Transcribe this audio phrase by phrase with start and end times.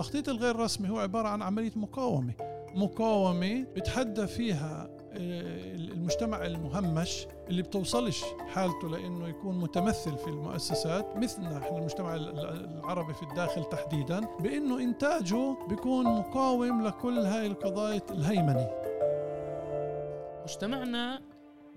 [0.00, 2.32] التخطيط الغير رسمي هو عبارة عن عملية مقاومة.
[2.74, 11.58] مقاومة بتحدى فيها آه، المجتمع المهمش اللي بتوصلش حالته لإنه يكون متمثل في المؤسسات مثلنا
[11.58, 18.70] إحنا المجتمع العربي في الداخل تحديدا بإنه إنتاجه بيكون مقاوم لكل هاي القضايا الهيمنة.
[20.44, 21.20] مجتمعنا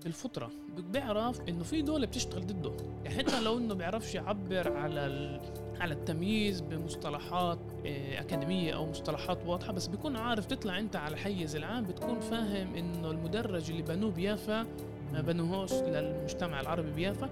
[0.04, 0.50] بالفطره
[0.92, 2.72] بيعرف إنه في دولة بتشتغل ضده.
[3.04, 5.40] يعني حتى لو إنه بيعرفش يعبر على
[5.80, 11.56] على التمييز بمصطلحات آه، أكاديمية أو مصطلحات واضحة بس بيكون عارف تطلع أنت على حيز
[11.56, 14.66] العام بتكون فاهم إنه المدرج اللي بنوه بيافا
[15.12, 17.30] ما بنوهوش للمجتمع العربي بيافا.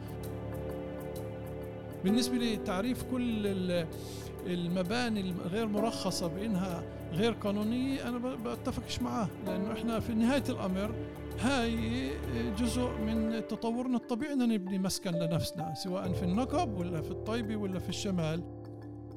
[2.04, 3.46] بالنسبة لتعريف كل
[4.46, 6.82] المباني الغير مرخصة بأنها
[7.12, 10.94] غير قانونية أنا بتفقش معاه لأنه إحنا في نهاية الأمر
[11.40, 12.10] هاي
[12.58, 17.78] جزء من تطورنا الطبيعي أن نبني مسكن لنفسنا سواء في النقب ولا في الطيبة ولا
[17.78, 18.42] في الشمال.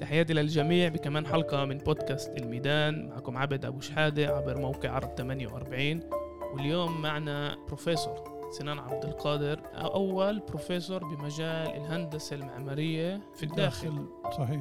[0.00, 3.08] تحياتي للجميع بكمان حلقة من بودكاست الميدان.
[3.08, 6.00] معكم عبد أبو شحادة عبر موقع عرب 48
[6.54, 14.06] واليوم معنا بروفيسور سنان عبد القادر أول بروفيسور بمجال الهندسة المعمارية في الداخل
[14.38, 14.60] صحيح.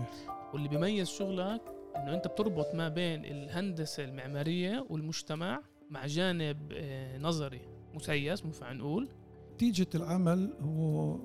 [0.54, 1.62] واللي بيميز شغلك
[1.96, 7.62] إنه أنت بتربط ما بين الهندسة المعمارية والمجتمع مع جانب آه، نظري
[7.94, 9.10] مسيس مو نقول
[9.54, 11.20] نتيجة العمل هو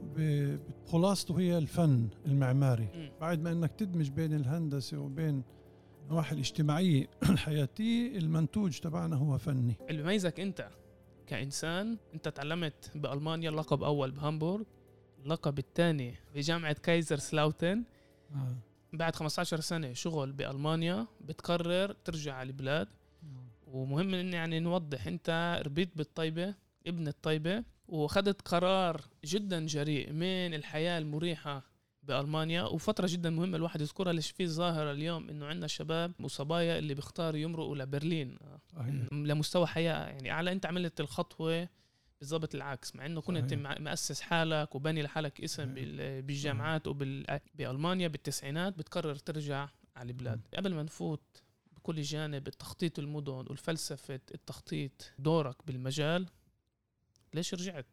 [0.86, 2.84] خلاصته هي الفن المعماري.
[2.84, 3.10] م.
[3.20, 5.42] بعد ما إنك تدمج بين الهندسة وبين
[6.02, 9.74] النواحي الاجتماعية الحياتية المنتوج تبعنا هو فني.
[9.90, 10.68] اللي بيميزك أنت
[11.26, 14.64] كإنسان أنت تعلمت بألمانيا اللقب أول بهامبورغ
[15.24, 17.84] اللقب الثاني بجامعة كايزر سلاوتن.
[18.34, 18.56] آه.
[18.92, 22.88] بعد 15 سنة شغل بألمانيا بتقرر ترجع على البلاد.
[23.72, 26.54] ومهم إن يعني نوضح أنت ربيت بالطيبة
[26.86, 31.62] ابن الطيبة وأخذت قرار جدا جريء من الحياة المريحة
[32.02, 32.62] بألمانيا.
[32.62, 37.38] وفترة جدا مهمة الواحد يذكرها ليش في ظاهرة اليوم إنه عندنا شباب وصبايا اللي بيختاروا
[37.38, 38.38] يمرقوا لبرلين.
[39.12, 41.68] لمستوى حياة يعني اعلى أنت عملت الخطوة
[42.20, 45.74] بالضبط العكس مع إنه كنت مؤسس حالك وبني لحالك اسم
[46.20, 50.40] بالجامعات وبالمانيا بالتسعينات بتقرر ترجع على البلاد.
[50.54, 51.42] قبل ما نفوت
[51.80, 56.26] بكل جانب التخطيط المدن والفلسفة التخطيط دورك بالمجال
[57.34, 57.86] ليش رجعت؟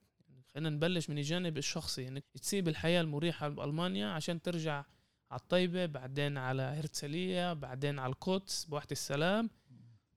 [0.54, 4.86] خلينا نبلش من الجانب الشخصي يعني تسيب الحياة المريحة بألمانيا عشان ترجع
[5.32, 9.50] على الطيبة بعدين على هرتسلية بعدين على القدس بواحد السلام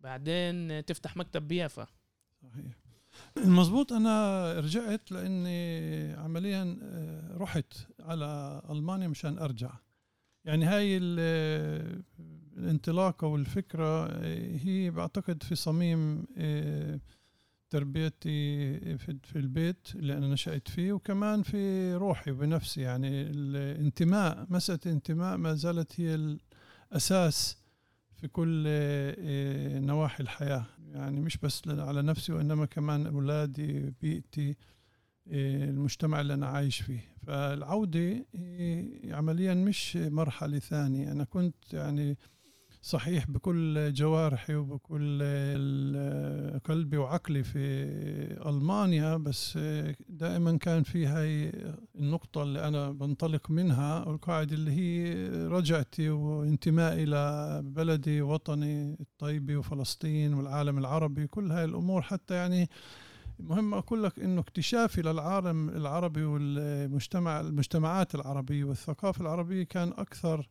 [0.01, 1.87] بعدين تفتح مكتب بيافا.
[2.43, 2.73] صحيح.
[3.37, 9.71] المضبوط أنا رجعت لأني عمليا آه، رحت على ألمانيا مشان أرجع.
[10.45, 10.99] يعني هاي
[12.61, 17.01] الانطلاقه والفكرة آه، هي بعتقد في صميم آه،
[17.71, 25.37] تربيتي في البيت اللي أنا نشأت فيه وكمان في روحي وبنفسي يعني الانتماء مسألة الانتماء
[25.37, 26.37] ما زالت هي
[26.93, 27.57] الأساس
[28.15, 28.65] في كل
[29.87, 30.67] نواحي الحياة.
[30.93, 34.57] يعني مش بس على نفسي وإنما كمان أولادي بيئتي
[35.27, 37.01] المجتمع اللي أنا عايش فيه.
[37.27, 38.27] فالعودة
[39.05, 41.13] عمليا مش مرحلة ثانية.
[41.13, 42.17] أنا كنت يعني
[42.83, 45.19] صحيح بكل جوارحي وبكل
[46.65, 47.59] قلبي وعقلي في
[48.47, 49.59] ألمانيا بس
[50.09, 51.53] دائما كان في هاي
[51.95, 55.15] النقطة اللي أنا بنطلق منها والقاعدة اللي هي
[55.47, 62.71] رجعتي وانتمائي إلى بلدي وطني الطيبة وفلسطين والعالم العربي كل هاي الأمور حتى يعني
[63.39, 70.49] مهم أقول لك إنه اكتشافي للعالم العربي والمجتمع المجتمعات العربية والثقافة العربية كان أكثر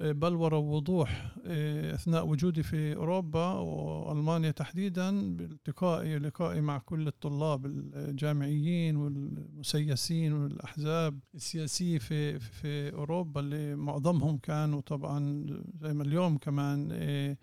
[0.00, 8.96] بلورة ووضوح إيه، أثناء وجودي في أوروبا وألمانيا تحديدا بالتقائي لقائي مع كل الطلاب الجامعيين
[8.96, 15.46] والمسيسين والأحزاب السياسية في, في أوروبا اللي معظمهم كانوا طبعا
[15.80, 17.38] زي ما اليوم كمان إيه،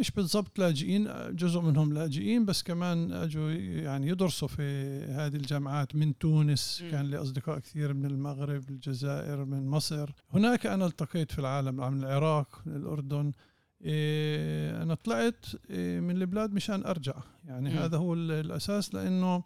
[0.00, 4.62] مش بالضبط لاجئين جزء منهم لاجئين بس كمان أجوا يعني يدرسوا في
[5.08, 10.10] هذه الجامعات من تونس كان لي أصدقاء كثير من المغرب الجزائر من مصر.
[10.32, 13.32] هناك أنا التقيت في العالم من العراق من الأردن.
[13.84, 17.14] إيه أنا طلعت إيه من البلاد مشان أرجع.
[17.44, 17.72] يعني م.
[17.72, 19.44] هذا هو الأساس لأنه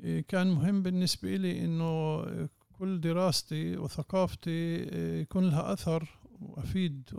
[0.00, 2.22] إيه كان مهم بالنسبة لي أنه
[2.78, 6.08] كل دراستي وثقافتي إيه يكون لها أثر
[6.40, 7.10] وأفيد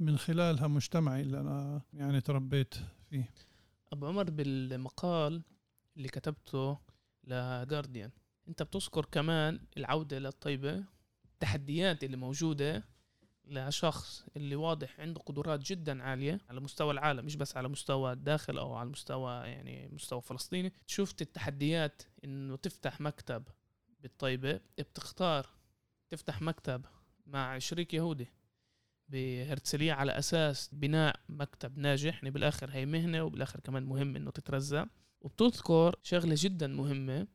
[0.00, 2.74] من خلالها مجتمعي اللي أنا يعني تربيت
[3.10, 3.30] فيه.
[3.92, 5.42] أبو عمر بالمقال
[5.96, 6.78] اللي كتبته
[7.24, 8.10] لجارديان
[8.48, 10.84] أنت بتذكر كمان العودة للطيبة
[11.34, 12.84] التحديات اللي موجودة
[13.46, 18.58] لشخص اللي واضح عنده قدرات جدا عالية على مستوى العالم مش بس على مستوى الداخل
[18.58, 20.72] أو على مستوى يعني مستوى فلسطيني.
[20.86, 23.44] شفت التحديات إنه تفتح مكتب
[24.00, 25.46] بالطيبة بتختار
[26.08, 26.84] تفتح مكتب
[27.26, 28.32] مع شريك يهودي
[29.08, 34.88] بهرتسلية على أساس بناء مكتب ناجح يعني بالآخر هي مهنة وبالآخر كمان مهم إنه تترزق.
[35.20, 37.26] وبتذكر شغلة جدا مهمة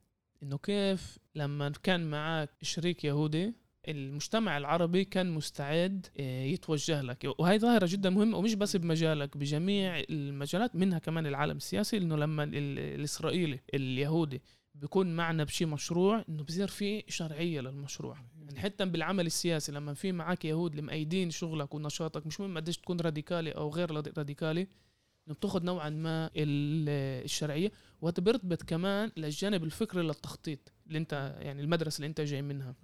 [0.42, 3.54] إنه كيف لما كان معك شريك يهودي
[3.88, 7.34] المجتمع العربي كان مستعد آه، يتوجه لك.
[7.38, 12.44] وهي ظاهرة جدا مهمة ومش بس بمجالك بجميع المجالات منها كمان العالم السياسي انه لما
[12.44, 14.42] الإسرائيلي اليهودي
[14.74, 18.16] بيكون معنا بشي مشروع إنه بصير في شرعيه للمشروع.
[18.40, 22.78] يعني حتى بالعمل السياسي لما في معك يهود اللي مأيدين شغلك ونشاطك مش مهم قديش
[22.78, 24.68] تكون راديكالي أو غير راديكالي
[25.26, 28.36] إنه بتاخذ نوعا ما الشرعيه وهذا
[28.66, 32.74] كمان للجانب الفكري للتخطيط اللي انت يعني المدرسة اللي أنت جاي منها.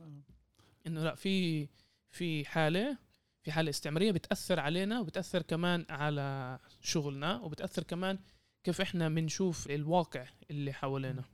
[0.88, 1.68] إنه لا في
[2.10, 2.98] في حالة
[3.42, 8.18] في حالة استعمارية بتأثر علينا وبتأثر كمان على شغلنا وبتأثر كمان
[8.64, 11.24] كيف إحنا بنشوف الواقع اللي حوالينا.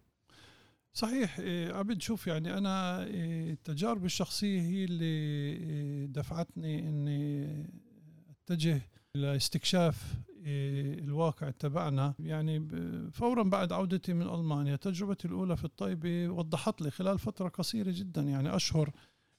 [0.92, 7.46] صحيح إيه، عبد شوف يعني أنا إيه، تجاربي الشخصية هي اللي إيه، دفعتني إني
[8.30, 8.80] أتجه
[9.14, 10.14] لاستكشاف
[10.46, 12.14] الواقع تبعنا.
[12.18, 12.68] يعني
[13.12, 18.22] فورا بعد عودتي من ألمانيا تجربتي الأولى في الطيبه وضحت لي خلال فترة قصيرة جدا
[18.22, 18.90] يعني أشهر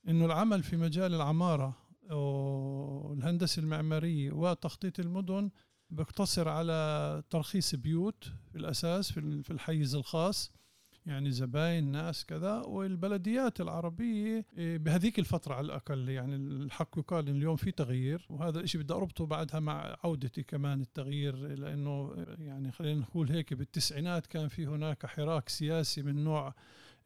[0.08, 1.78] إنه العمل في مجال العمارة
[2.12, 5.50] والهندسه المعمارية وتخطيط المدن
[5.90, 10.52] بيقتصر على ترخيص بيوت في الاساس في الحيز الخاص
[11.06, 12.62] يعني زباين ناس كذا.
[12.62, 18.26] والبلديات العربية إيه، بهذيك الفترة على الأقل يعني الحق يقال إن اليوم في تغيير.
[18.30, 24.28] وهذا الشيء بدي أربطه بعدها مع عودتي كمان التغيير لأنه يعني خلينا نقول هيك بالتسعينات
[24.28, 26.54] كان في هناك حراك سياسي من نوع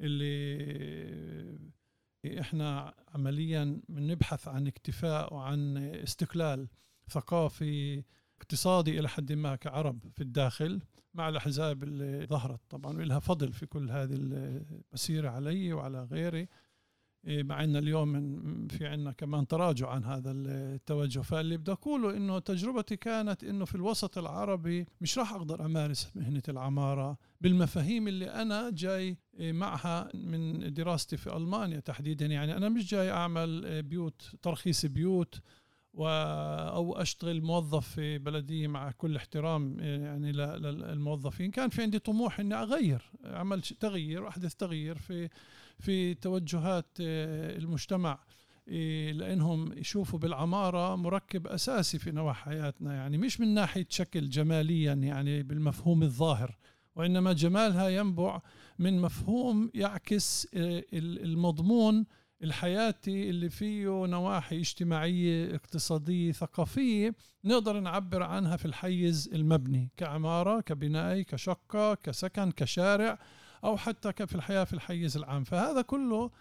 [0.02, 1.60] اللي
[2.26, 6.68] إحنا عمليا بنبحث عن اكتفاء وعن استقلال
[7.10, 8.04] ثقافي
[8.38, 10.82] اقتصادي إلى حد ما كعرب في الداخل
[11.14, 16.48] مع الأحزاب اللي ظهرت طبعا ولها فضل في كل هذه المسيرة علي وعلى غيري.
[17.24, 21.20] مع إن اليوم في عندنا كمان تراجع عن هذا التوجه.
[21.20, 26.44] فاللي بدي أقوله إنه تجربتي كانت إنه في الوسط العربي مش راح أقدر أمارس مهنة
[26.50, 32.26] العمارة بالمفاهيم اللي أنا جاي إيه، معها من دراستي في ألمانيا تحديدا.
[32.26, 35.42] يعني أنا مش جاي أعمل إيه، بيوت ترخيص بيوت
[35.98, 41.52] أو أشتغل موظف في بلديه مع كل احترام يعني للموظفين.
[41.52, 45.30] كان في عندي طموح إني أغير أعمل تغيير أحدث تغيير في
[45.80, 48.20] في توجهات آه، المجتمع
[48.70, 52.94] آه، لأنهم يشوفوا بالعمارة مركب أساسي في نواحي حياتنا.
[52.94, 56.58] يعني مش من ناحية شكل جماليا يعني بالمفهوم الظاهر
[56.96, 58.42] وإنما جمالها ينبع
[58.80, 62.06] من مفهوم يعكس آه، المضمون
[62.44, 67.16] الحياتي اللي فيه نواحي اجتماعية اقتصادية ثقافية
[67.46, 73.20] نقدر نعبر عنها في الحيز المبني كعمارة كبناي كشقة كسكن كشارع
[73.64, 75.44] أو حتى في الحياة في الحيز العام.
[75.44, 76.32] فهذا كله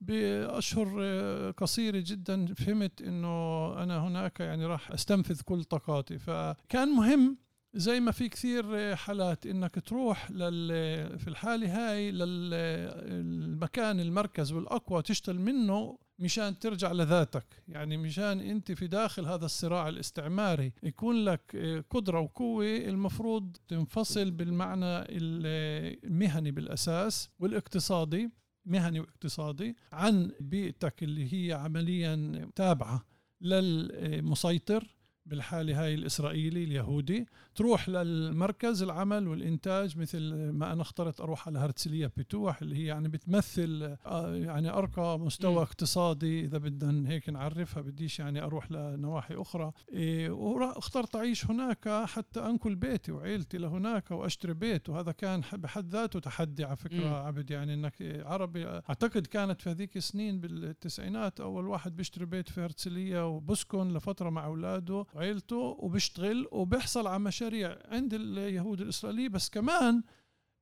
[0.00, 6.18] بأشهر قصيرة جدا فهمت أنه أنا هناك يعني راح أستنفذ كل طاقاتي.
[6.18, 7.36] فكان مهم
[7.76, 15.40] زي ما في كثير حالات إنك تروح لل في الحالة هاي للمكان المركز والأقوى تشتغل
[15.40, 17.62] منه مشان ترجع لذاتك.
[17.68, 21.56] يعني مشان أنت في داخل هذا الصراع الاستعماري يكون لك
[21.90, 28.30] قدرة وقوة المفروض تنفصل بالمعنى المهني بالأساس والاقتصادي
[28.66, 33.04] مهني واقتصادي عن بيئتك اللي هي عمليا تابعة
[33.40, 34.96] للمسيطر.
[35.26, 42.06] بالحالة هاي الإسرائيلي اليهودي تروح للمركز العمل والإنتاج مثل ما أنا اخترت أروح على هرتسلية
[42.16, 45.58] بتوح اللي هي يعني بتمثل آه، يعني أرقى مستوى م.
[45.58, 52.40] اقتصادي إذا بدنا هيك نعرفها بديش يعني أروح لنواحي أخرى إيه واخترت أعيش هناك حتى
[52.40, 57.14] أنقل بيتي وعيلتي لهناك وأشتري بيت وهذا كان بحد ذاته تحدي على فكرة م.
[57.14, 57.94] عبد يعني أنك
[58.26, 64.30] عربي أعتقد كانت في هذيك السنين بالتسعينات أول واحد بيشتري بيت في هرتسلية وبسكن لفترة
[64.30, 69.28] مع أولاده وعيلته وبيشتغل وبيحصل على مشاريع عند اليهود الإسرائيلية.
[69.28, 70.02] بس كمان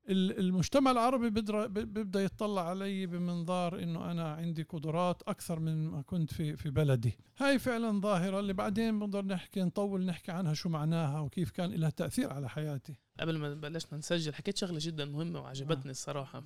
[0.08, 6.56] المجتمع العربي بيبدأ يطلع علي بمنظار إنه أنا عندي قدرات أكثر من ما كنت في
[6.56, 7.18] في بلدي.
[7.38, 11.90] هاي فعلا ظاهرة اللي بعدين بنقدر نحكي نطول نحكي عنها شو معناها وكيف كان لها
[11.90, 12.94] تأثير على حياتي.
[13.20, 16.44] قبل ما بلشنا نسجل حكيت شغلة جدا مهمة وعجبتني الصراحة.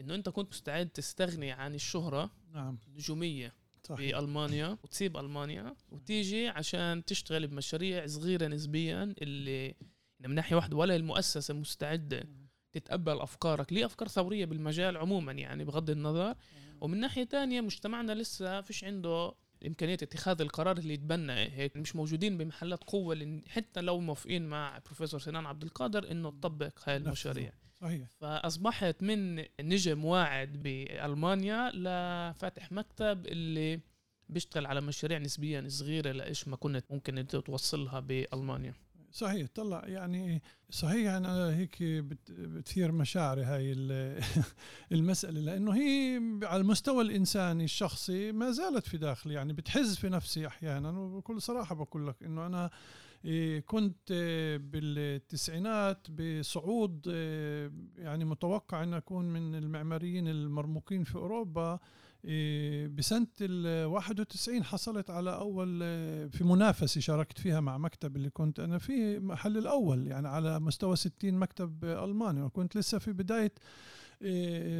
[0.00, 2.78] إنه أنت كنت مستعد تستغني عن الشهرة نعم.
[2.88, 3.54] النجومية.
[3.88, 4.18] صحيح.
[4.18, 9.74] بألمانيا وتسيب ألمانيا وتيجي عشان تشتغل بمشاريع صغيرة نسبيا اللي
[10.20, 12.24] من ناحية واحدة ولا المؤسسة مستعدة
[12.72, 13.72] تتقبل أفكارك.
[13.72, 16.34] ليه أفكار ثورية بالمجال عموما يعني بغض النظر.
[16.80, 19.34] ومن ناحية تانية مجتمعنا لسه فيش عنده
[19.66, 21.76] إمكانية اتخاذ القرار اللي يتبنى هيك.
[21.76, 26.96] مش موجودين بمحلات قوة حتى لو موافقين مع بروفيسور سنان عبد القادر إنه تطبق هاي
[26.96, 27.52] المشاريع.
[27.80, 28.08] صحيح.
[28.20, 33.80] فأصبحت من نجم واعد بألمانيا لفاتح مكتب اللي
[34.28, 38.74] بيشتغل على مشاريع نسبيا صغيرة لإيش ما كنت ممكن أنت توصلها بألمانيا.
[39.12, 39.48] صحيح.
[39.54, 43.72] طلع يعني صحيح أنا هيك بتثير مشاعري هاي
[44.92, 50.46] المسألة لأنه هي على المستوى الإنساني الشخصي ما زالت في داخلي يعني بتحز في نفسي
[50.46, 52.70] أحيانا وبكل صراحة بقول لك إنه أنا
[53.66, 54.12] كنت
[54.62, 61.78] بالتسعينات بصعود إيه، يعني متوقع أن أكون من المعماريين المرموقين في أوروبا.
[62.24, 65.78] إيه، بسنة ال 91 حصلت على أول
[66.30, 70.96] في منافسة شاركت فيها مع مكتب اللي كنت أنا فيه محل الأول يعني على مستوى
[70.96, 72.42] 60 مكتب ألماني.
[72.42, 73.52] وكنت لسه في بداية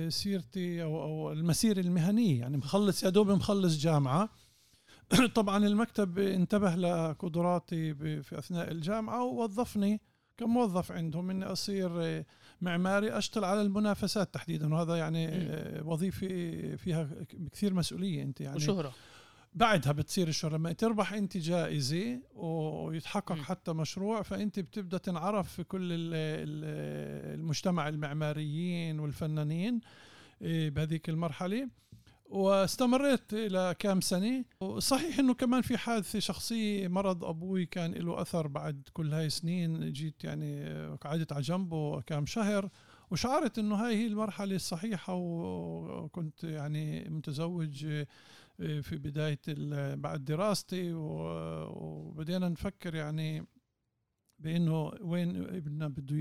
[0.09, 4.31] سيرتي أو المسيرة المهنية يعني مخلص يا دوب مخلص جامعة.
[5.35, 10.01] طبعا المكتب انتبه لقدراتي في أثناء الجامعة ووظفني
[10.37, 12.25] كموظف عندهم اني أصير
[12.61, 14.75] معماري أشتغل على المنافسات تحديدا.
[14.75, 15.29] وهذا يعني
[15.83, 16.29] وظيفه
[16.77, 17.09] فيها
[17.53, 18.93] كثير مسؤولية أنت يعني وشهرة.
[19.55, 20.57] بعدها بتصير الشهرة.
[20.57, 23.43] لما تربح أنت جائزة ويتحقق م.
[23.43, 25.89] حتى مشروع فأنت بتبدأ تنعرف في كل
[27.35, 29.81] المجتمع المعماريين والفنانين
[30.43, 31.69] إيه، بهذيك المرحلة.
[32.29, 34.45] واستمريت إلى كام سنة.
[34.61, 39.93] وصحيح إنه كمان في حادثة شخصية مرض أبوي كان له أثر بعد كل هاي السنين
[39.93, 40.65] جيت يعني
[40.97, 42.69] قعدت على جنبه كام شهر
[43.11, 45.15] وشعرت إنه هاي هي المرحلة الصحيحة.
[45.15, 47.87] وكنت يعني متزوج
[48.59, 49.41] في بداية
[49.95, 50.93] بعد دراستي.
[50.93, 53.47] وبدينا نفكر يعني
[54.39, 56.17] بأنه وين ابننا بده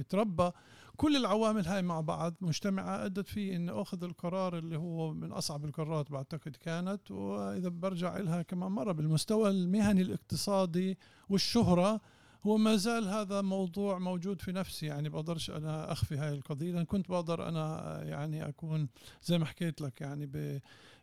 [0.00, 0.50] يتربى.
[0.96, 5.64] كل العوامل هاي مع بعض مجتمعة أدت في أن أخذ القرار اللي هو من أصعب
[5.64, 7.10] القرارات بعتقد كانت.
[7.10, 12.00] وإذا برجع لها كمان مرة بالمستوى المهني الاقتصادي والشهرة
[12.46, 14.86] هو ما زال هذا موضوع موجود في نفسي.
[14.86, 18.88] يعني بقدرش أنا أخفي هاي القضية لأن كنت بقدر أنا يعني أكون
[19.22, 20.60] زي ما حكيت لك يعني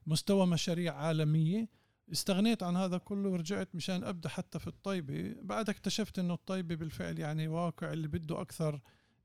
[0.08, 1.83] بمستوى مشاريع عالمية.
[2.12, 5.36] استغنيت عن هذا كله ورجعت مشان أبدأ حتى في الطيبة.
[5.42, 8.82] بعد اكتشفت إنه الطيبة بالفعل يعني واقع اللي بده أكثر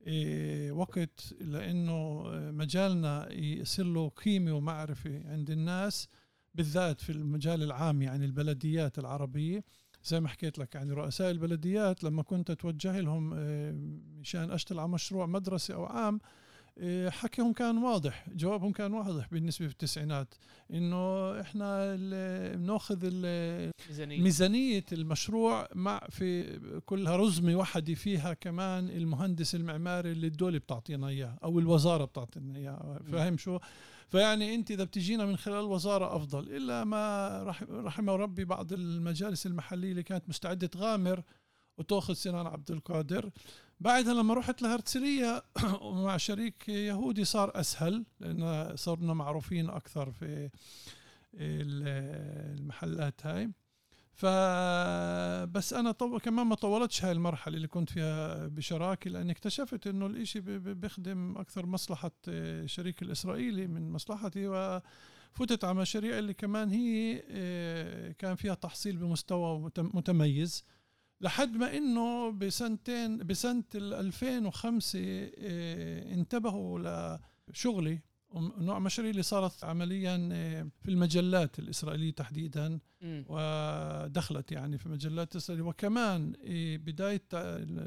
[0.06, 6.08] إيه، وقت لأنه مجالنا يصير له قيمة ومعرفة عند الناس
[6.54, 9.64] بالذات في المجال العام يعني البلديات العربية.
[10.04, 13.72] زي ما حكيت لك يعني رؤساء البلديات لما كنت اتوجه لهم إيه،
[14.20, 16.20] مشان أشتغل على مشروع مدرسة أو عام
[17.08, 20.34] حكيهم كان واضح جوابهم كان واضح بالنسبة في التسعينات
[20.70, 21.96] إنه إحنا
[22.56, 22.98] بناخذ
[23.88, 24.20] ميزانية.
[24.22, 31.38] ميزانية المشروع مع في كلها رزمة وحده فيها كمان المهندس المعماري اللي الدولة بتعطينا إياه
[31.44, 33.58] أو الوزارة بتعطينا إياه فاهم شو
[34.08, 39.90] فيعني أنت إذا بتجينا من خلال الوزارة أفضل إلا ما رحمه ربي بعض المجالس المحلية
[39.90, 41.22] اللي كانت مستعدة تغامر
[41.78, 43.30] وتأخذ سنان عبد القادر
[43.80, 45.42] بعدها لما رحت لهرتسلية
[46.04, 50.50] مع شريك يهودي صار أسهل لأن صرنا معروفين أكثر في
[51.34, 53.50] المحلات هاي.
[54.18, 56.18] فبس أنا طو...
[56.18, 61.66] كمان ما طولتش هاي المرحلة اللي كنت فيها بشراكة لأني اكتشفت إنه الإشي بيخدم أكثر
[61.66, 68.96] مصلحة الشريك الإسرائيلي من مصلحتي وفتت على مشاريع اللي كمان هي آه، كان فيها تحصيل
[68.96, 70.64] بمستوى متميز.
[71.20, 78.00] لحد ما إنه بسنتين بسنة 2005 آه، انتبهوا لشغلي
[78.58, 85.68] نوع مشاريع اللي صارت عمليا آه، في المجلات الإسرائيلية تحديدا ودخلت يعني في مجلات إسرائيلية.
[85.68, 87.22] وكمان آه، بداية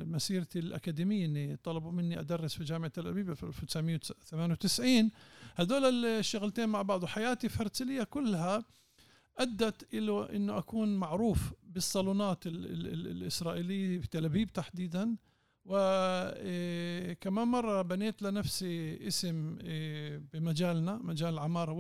[0.06, 5.12] مسيرتي الأكاديمية طلبوا مني أدرس في جامعة تل أبيب في 1998
[5.56, 8.66] هذول الشغلتين مع بعض وحياتي في هرتسلية كلها
[9.38, 15.16] أدت إلى إنه أكون معروف بالصالونات ال ال ال الإسرائيلية في تل أبيب تحديدا.
[15.66, 21.72] وكمان مرة بنيت لنفسي اسم إيه، بمجالنا مجال العمارة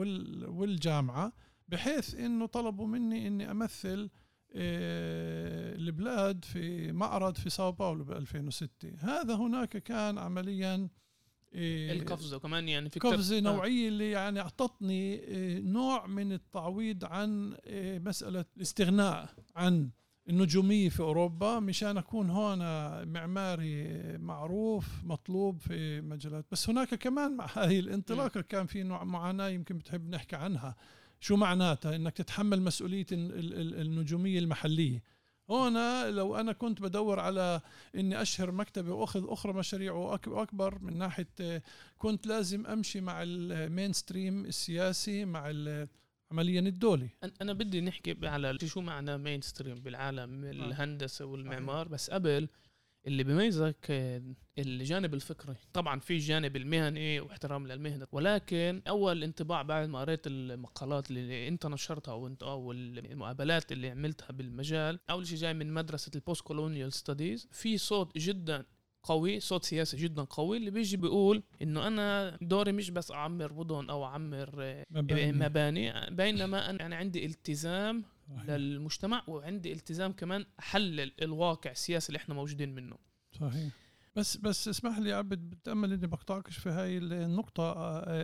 [0.50, 1.34] والجامعة
[1.68, 4.10] بحيث إنه طلبوا مني إني أمثل
[4.56, 8.70] إيه، البلاد في معرض في ساو باولو ب 2006
[9.00, 10.90] هذا هناك كان عمليا إيه
[11.54, 13.42] القفزة كمان يعني في قفزة آه.
[13.42, 19.90] نوعية اللي يعني أعطتني إيه نوع من التعويض عن إيه مسألة الاستغناء عن
[20.30, 22.60] النجومية في أوروبا مشان أكون هون
[23.08, 26.46] معماري معروف مطلوب في مجالات.
[26.52, 30.76] بس هناك كمان مع هذه الانطلاقة كان في نوع معاناة يمكن بتحب نحكي عنها.
[31.20, 35.04] شو معناتها؟ إنك تتحمل مسؤولية النجومية المحلية.
[35.52, 37.62] هنا لو أنا كنت بدور على
[37.96, 39.94] إني أشهر مكتبي وأخذ أكثر مشاريع
[40.28, 41.64] واكبر من ناحية
[41.98, 45.54] كنت لازم أمشي مع ال mainstream السياسي مع
[46.32, 47.10] عمليا الدولي.
[47.42, 52.48] أنا بدي نحكي على شو معنى mainstream بالعالم الهندسة والمعمار بس قبل
[53.08, 53.86] اللي بيميزك
[54.58, 55.56] الجانب الفكري.
[55.74, 61.66] طبعا في الجانب المهني واحترام للمهنة ولكن أول انطباع بعد ما قريت المقالات اللي أنت
[61.66, 66.94] نشرتها أو انت أو المقابلات اللي عملتها بالمجال أول شيء جاي من مدرسة ال postcolonial
[66.94, 68.66] studies في صوت جدا
[69.04, 73.90] قوي صوت سياسي جدا قوي اللي بيجي بيقول إنه أنا دوري مش بس أعمر مدن
[73.90, 78.04] أو أعمر مباني, مباني بينما أنا يعني عندي التزام
[78.36, 78.50] صحيح.
[78.50, 82.98] للمجتمع وعندي التزام كمان احلل الواقع السياسي اللي إحنا موجودين منه.
[83.40, 83.70] صحيح.
[84.16, 87.74] بس بس اسمح لي عبد بتأمل إني بقطعكش في هاي النقطة.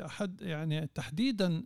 [0.06, 1.66] أحد يعني تحديدا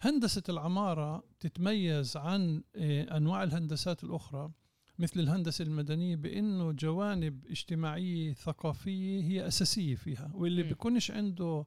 [0.00, 4.50] هندسة العمارة تتميز عن آه، أنواع الهندسات الأخرى
[4.98, 11.66] مثل الهندسة المدنية بأنه جوانب اجتماعية ثقافية هي أساسية فيها واللي بيكونش عنده إيه،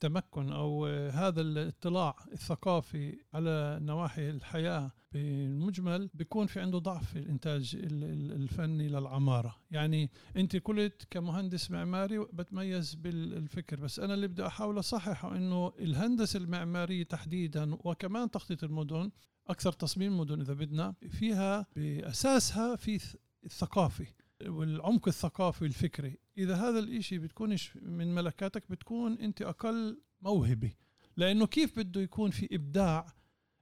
[0.00, 7.78] تمكن أو هذا الاطلاع الثقافي على نواحي الحياة بالمجمل بيكون في عنده ضعف في الإنتاج
[7.82, 9.56] الفني للعمارة.
[9.70, 16.36] يعني أنت قلت كمهندس معماري بتميز بالفكر بس أنا اللي بدي أحاول أصححه إنه الهندسة
[16.38, 19.10] المعمارية تحديدا وكمان تخطيط المدن
[19.48, 24.06] أكثر تصميم مدن إذا بدنا فيها بأساسها في الثقافه
[24.42, 26.18] والعمق الثقافي والفكري.
[26.38, 30.72] إذا هذا الإشي بتكونش من ملكاتك بتكون أنت أقل موهبة.
[31.16, 33.06] لأنه كيف بده يكون في إبداع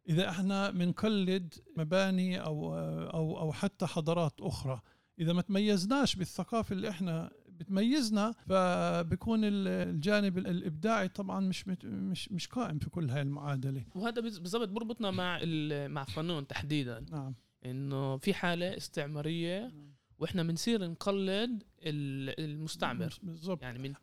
[0.08, 2.74] إذا إحنا بنقلد مباني أو
[3.10, 4.80] أو أو حتى حضارات أخرى؟
[5.18, 12.78] إذا ما تميزناش بالثقافة اللي إحنا بتميزنا فبكون الجانب الإبداعي طبعا مش مش مش قائم
[12.78, 13.84] في كل هاي المعادلة.
[13.94, 15.38] وهذا بالضبط بربطنا مع
[15.86, 17.04] مع الفنون تحديدا.
[17.10, 17.34] نعم.
[17.66, 19.93] إنه في حالة استعمارية نعم.
[20.18, 23.18] وإحنا بنصير نقلد المستعمر.
[23.22, 23.62] بالضبط.
[23.62, 23.94] يعني من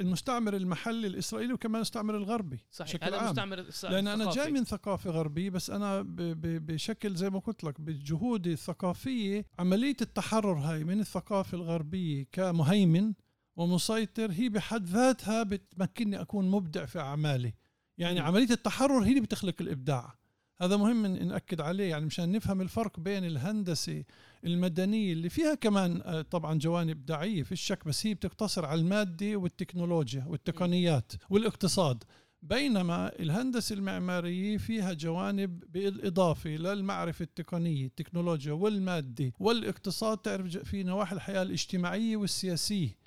[0.00, 3.04] المستعمر المحلي الإسرائيلي وكمان المستعمر الغربي صحيح.
[3.04, 7.80] هذا المستعمر لأن أنا جاي من ثقافة غربية بس أنا بشكل زي ما قلت لك
[7.80, 13.12] بجهودي الثقافية عملية التحرر هاي من الثقافة الغربية كمهيمن
[13.56, 17.54] ومسيطر هي بحد ذاتها بتمكنني أكون مبدع في أعمالي.
[17.98, 20.19] يعني عملية التحرر هي اللي بتخلق الإبداع.
[20.62, 24.04] هذا مهم نأكد عليه يعني مشان نفهم الفرق بين الهندسة
[24.44, 29.36] المدنية اللي فيها كمان آه، طبعا جوانب إبداعية في الشك بس هي بتقتصر على المادة
[29.36, 32.04] والتكنولوجيا والتقنيات والاقتصاد.
[32.42, 40.18] بينما الهندسة المعمارية فيها جوانب بالإضافة للمعرفة التقنية التكنولوجيا والمادة والإقتصاد.
[40.18, 42.99] تعرف في نواحي الحياة الاجتماعية والسياسية.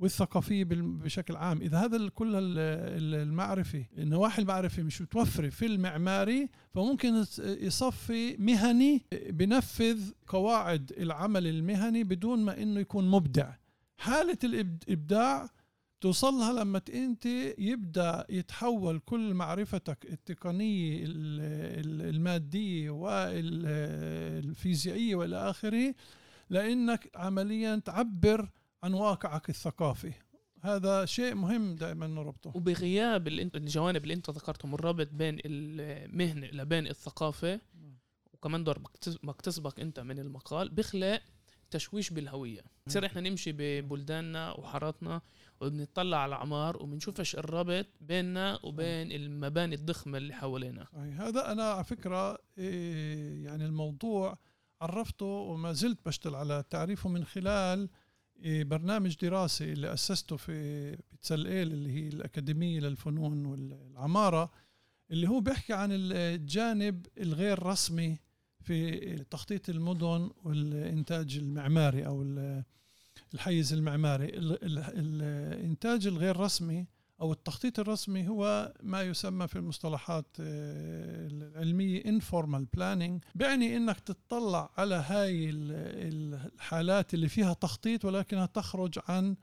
[0.00, 1.60] والثقافية بشكل عام.
[1.60, 2.30] إذا هذا كل
[3.14, 12.44] المعرفة النواحي المعرفة مش متوفره في المعماري فممكن يصفي مهني بنفذ قواعد العمل المهني بدون
[12.44, 13.52] ما إنه يكون مبدع.
[13.96, 15.50] حالة الابداع
[16.00, 17.26] توصلها لما أنت
[17.58, 21.04] يبدأ يتحول كل معرفتك التقنية
[22.10, 22.90] المادية
[24.38, 25.94] والفيزيائيه والى آخره
[26.50, 28.48] لإنك عمليا تعبر
[28.82, 30.12] عن واقعك الثقافي.
[30.62, 32.52] هذا شيء مهم دائما نربطه.
[32.54, 37.60] وبغياب الجوانب اللي أنت ذكرتهم الرابط بين المهنة لبين الثقافة
[38.32, 38.82] وكمان دور
[39.22, 41.20] مكتسبك أنت من المقال بخلق
[41.70, 42.60] تشويش بالهوية.
[42.86, 45.20] بصير إحنا نمشي ببلداننا وحاراتنا
[45.60, 50.86] وبنطلع على الأعمار وبنشوفش الربط بيننا وبين المباني الضخمة اللي حوالينا.
[50.94, 54.38] هذا أنا على فكرة إيه، يعني الموضوع
[54.80, 57.88] عرفته وما زلت بشتغل على تعريفه من خلال
[58.44, 64.50] برنامج دراسي اللي أسسته في بتسلقيل اللي هي الأكاديمية للفنون والعمارة
[65.10, 68.18] اللي هو بيحكي عن الجانب الغير رسمي
[68.60, 68.98] في
[69.30, 72.22] تخطيط المدن والإنتاج المعماري أو
[73.34, 74.26] الحيز المعماري.
[74.34, 76.86] الإنتاج الغير رسمي
[77.20, 84.70] أو التخطيط الرسمي هو ما يسمى في المصطلحات آه، العلمية informal planning بيعني إنك تطلع
[84.76, 89.36] على هاي الحالات اللي فيها تخطيط ولكنها تخرج عن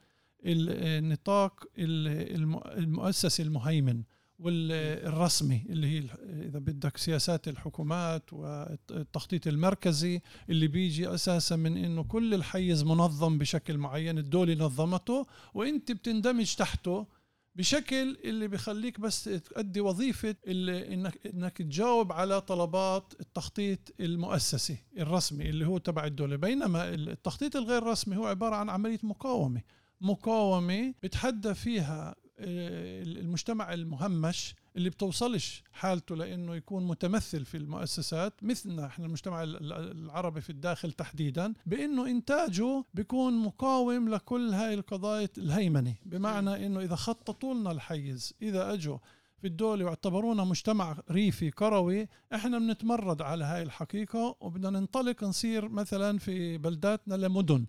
[0.46, 4.04] النطاق المؤسسي المهيمن
[4.40, 6.04] والرسمي اللي هي
[6.48, 13.78] إذا بدك سياسات الحكومات والتخطيط المركزي اللي بيجي أساسا من إنه كل الحيز منظم بشكل
[13.78, 17.08] معين الدولة نظمته وإنت بتندمج تحته
[17.56, 25.50] بشكل اللي بخليك بس تؤدي وظيفة اللي انك إنك تجاوب على طلبات التخطيط المؤسسي الرسمي
[25.50, 26.36] اللي هو تبع الدولة.
[26.36, 29.62] بينما التخطيط الغير رسمي هو عبارة عن عملية مقاومة.
[30.02, 38.86] مقاومة بتحدى فيها آه، المجتمع المهمش اللي بتوصلش حالته لإنه يكون متمثل في المؤسسات مثلنا
[38.86, 45.96] إحنا المجتمع العربي في الداخل تحديدا بإنه إنتاجه بيكون مقاوم لكل هاي القضايا الهيمنة.
[46.06, 48.98] بمعنى إنه إذا خططوا لنا الحيز إذا أجوا
[49.42, 56.18] في الدولة واعتبرونا مجتمع ريفي كروي إحنا بنتمرد على هاي الحقيقة وبدنا ننطلق نصير مثلا
[56.18, 57.66] في بلداتنا لمدن.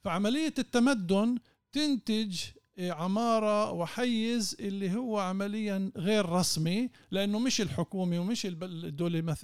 [0.00, 1.38] فعملية التمدن
[1.72, 2.40] تنتج
[2.78, 9.36] عمارة وحيز اللي هو عمليا غير رسمي لأنه مش الحكومة ومش الدولة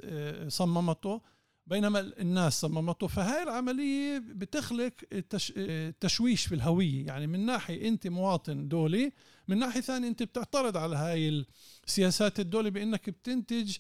[0.48, 1.20] صممته
[1.66, 3.06] بينما الناس صممته.
[3.06, 4.92] فهاي العملية بتخلق
[6.00, 7.06] تشويش في الهوية.
[7.06, 9.12] يعني من ناحية أنت مواطن دولي
[9.48, 11.44] من ناحية ثانية أنت بتعترض على هاي
[11.86, 13.76] السياسات الدولة بأنك بتنتج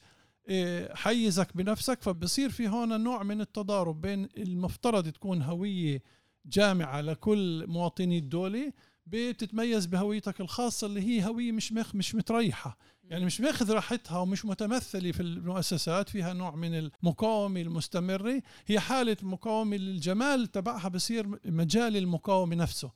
[0.48, 2.02] آه، حيزك بنفسك.
[2.02, 6.02] فبصير في هون نوع من التضارب بين المفترض تكون هوية
[6.46, 8.72] جامعة لكل مواطني الدولة
[9.06, 12.78] بتتميز بهويتك الخاصة اللي هي هوية مش مخ مش متريحة.
[13.04, 18.42] يعني مش ماخذ راحتها ومش متمثلة في المؤسسات فيها نوع من المقاومة المستمرة.
[18.66, 22.90] هي حالة مقاومة للجمال تبعها بصير مجال المقاومة نفسه.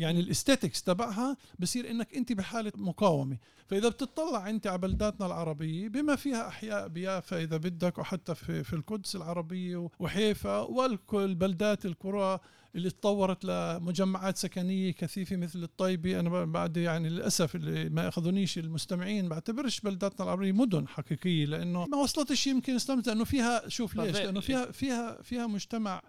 [0.00, 3.38] يعني الاستاتكس تبعها بصير إنك أنت بحالة مقاومة.
[3.66, 8.72] فإذا بتطلع أنت على بلداتنا العربية بما فيها أحياء بيافا إذا بدك وحتى في, في
[8.72, 12.38] القدس العربية وحيفا والكل بلدات القرى
[12.74, 16.20] اللي تطورت لمجمعات سكنية كثيفة مثل الطيبة.
[16.20, 21.98] أنا بعد يعني للأسف اللي ما ياخذونيش المستمعين بعتبرش بلداتنا العربية مدن حقيقية لأنه ما
[21.98, 23.12] وصلتش يمكن استمتع.
[23.12, 26.02] لأنه فيها شوف ليش؟ لأنه فيها فيها فيها مجتمع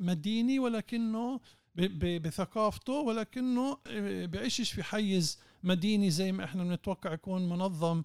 [0.00, 1.40] مديني ولكنه
[1.74, 3.78] بثقافته ولكنه
[4.26, 8.02] بيعيشش في حيز مديني زي ما إحنا بنتوقع يكون منظم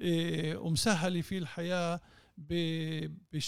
[0.00, 2.00] إيه، ومسهل فيه الحياة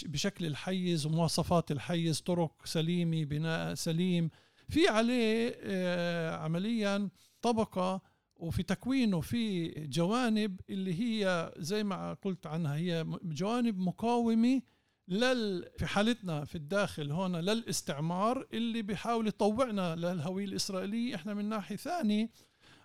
[0.05, 4.31] بشكل الحيز ومواصفات الحيز طرق سليمة بناء سليم.
[4.69, 7.09] في عليه آه، عمليا
[7.43, 8.03] طبقة
[8.37, 14.63] وفي تكوينه في جوانب اللي هي زي ما قلت عنها هي جوانب مقاومة
[15.09, 21.77] لل في حالتنا في الداخل هون للاستعمار اللي بيحاول يطوعنا للهوية الإسرائيلية إحنا من ناحية
[21.77, 22.31] ثانية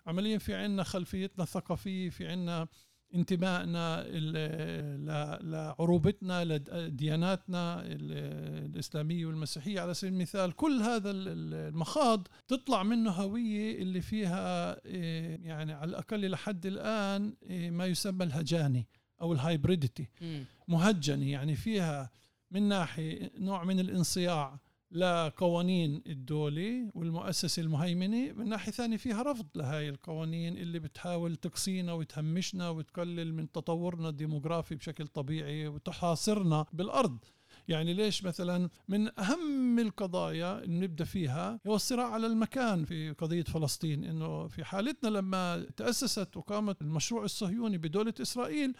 [0.06, 2.68] عمليا في عنا خلفيتنا الثقافية في عنا
[3.14, 4.04] انتمائنا
[5.42, 9.80] لعروبتنا لدياناتنا الإسلامية والمسيحية.
[9.80, 16.30] على سبيل المثال كل هذا المخاض تطلع منه هوية اللي فيها إيه، يعني على الأقل
[16.30, 18.88] لحد الآن إيه، ما يسمى الهجاني.
[19.20, 20.06] أو ال hybridity.
[20.68, 22.10] مهجنة يعني فيها
[22.50, 24.58] من ناحية نوع من الانصياع
[24.90, 32.68] لقوانين الدولة والمؤسسة المهيمنة من ناحية ثانية فيها رفض لهاي القوانين اللي بتحاول تقصينا وتهمشنا
[32.68, 37.18] وتقلل من تطورنا الديموغرافي بشكل طبيعي وتحاصرنا بالأرض.
[37.68, 43.42] يعني ليش مثلا من أهم القضايا اللي نبدأ فيها هو الصراع على المكان في قضية
[43.42, 48.74] فلسطين إنه في حالتنا لما تأسست وقامت المشروع الصهيوني بدولة إسرائيل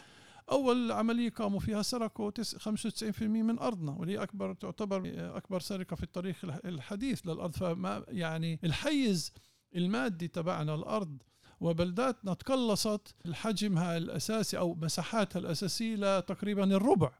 [0.50, 5.02] أول عملية قاموا فيها سرقوا 95% من أرضنا وهي أكبر تعتبر
[5.36, 7.56] أكبر سرقة في التاريخ الحديث للأرض.
[7.56, 9.32] فما يعني الحيز
[9.76, 11.22] المادي تبعنا الأرض
[11.60, 17.12] وبلداتنا تقلصت حجمها الأساسي أو مساحاتها الأساسية لتقريبا الربع.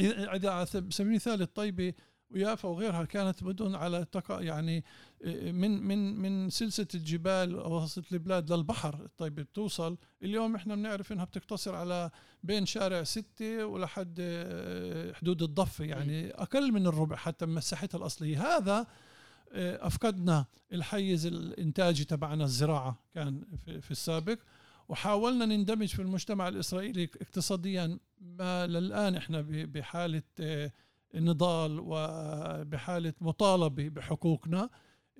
[0.00, 1.92] اذا على سبيل المثال الطيبة
[2.30, 4.84] ويافا وغيرها كانت مدن على تقع يعني
[5.24, 9.08] من من من سلسلة الجبال وسط البلاد للبحر.
[9.16, 9.96] طيب بتوصل.
[10.22, 12.10] اليوم إحنا بنعرف إنها بتقتصر على
[12.42, 18.56] بين شارع ستة ولحد آه، حدود الضفة يعني أقل من الربع حتى من مساحتها الأصلية.
[18.56, 18.86] هذا
[19.52, 23.42] آه، أفقدنا الحيز الإنتاجي تبعنا الزراعة كان
[23.80, 24.38] في, السابق.
[24.88, 30.72] وحاولنا نندمج في المجتمع الإسرائيلي اقتصاديا ما للآن إحنا بحالة آه،
[31.14, 34.70] نضال وبحالة مطالبة بحقوقنا.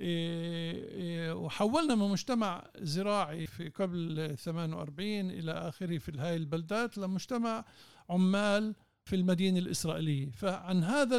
[0.01, 7.65] إيه، إيه، وحولنا من مجتمع زراعي في قبل 48 إلى آخره في هاي البلدات لمجتمع
[8.11, 8.75] عمال
[9.05, 10.31] في المدينة الإسرائيلية.
[10.31, 11.19] فعن هذا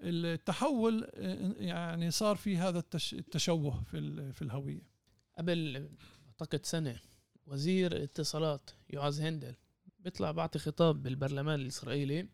[0.00, 1.10] التحول
[1.58, 2.78] يعني صار في هذا
[3.12, 4.82] التشوه في في الهوية.
[5.38, 5.88] قبل
[6.28, 7.00] أعتقد سنة
[7.46, 9.54] وزير الاتصالات يعز هندل
[9.98, 12.28] بيطلع بعطي خطاب بالبرلمان الإسرائيلي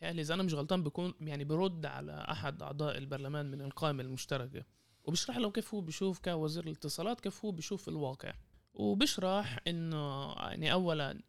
[0.00, 4.64] يعني إذا أنا مش غلطان بكون يعني برد على أحد أعضاء البرلمان من القائمة المشتركة
[5.04, 8.34] وبشرح له كيف هو بشوف كوزير الاتصالات كيف هو بشوف الواقع.
[8.74, 11.20] وبشرح إنه يعني اولا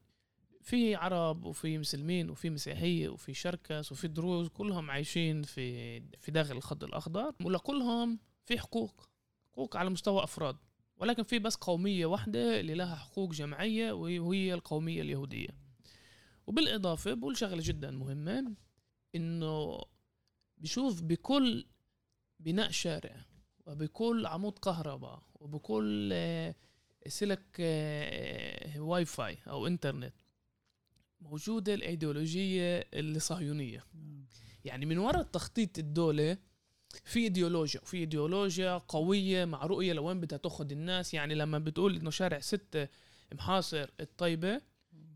[0.62, 6.58] في عرب وفي مسلمين وفي مسيحية وفي شركس وفي دروز كلهم عايشين في في داخل
[6.58, 9.10] الخط الأخضر ولكلهم في حقوق
[9.52, 10.56] حقوق على مستوى أفراد
[10.98, 15.48] ولكن في بس قومية واحدة اللي لها حقوق جماعية وهي القومية اليهودية.
[16.52, 18.54] وبالإضافة بقول شغلة جدا مهمة
[19.16, 19.82] إنه
[20.58, 21.66] بشوف بكل
[22.40, 23.26] بناء شارع
[23.66, 26.56] وبكل عمود كهرباء وبكل آه،
[27.08, 30.14] سلك آه، واي فاي أو إنترنت
[31.22, 33.84] موجودة الأيديولوجية الصهيونية.
[34.66, 36.38] يعني من وراء تخطيط الدولة
[37.06, 41.14] في إيديولوجيا وفي إيديولوجيا قوية مع رؤية لوين بدها تأخذ الناس.
[41.14, 42.88] يعني لما بتقول إنه شارع ستة
[43.34, 44.62] محاصر الطيبة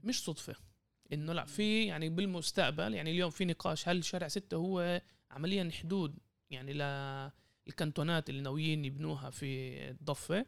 [0.04, 0.65] مش صدفة.
[1.14, 6.18] إنه لا في يعني بالمستقبل يعني اليوم في نقاش هل شارع ستة هو عمليا حدود
[6.50, 6.82] يعني ل
[7.68, 10.46] الكانتونات اللي ناويين يبنوها في الضفة؟